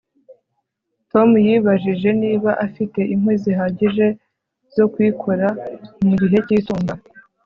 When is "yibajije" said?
1.45-2.09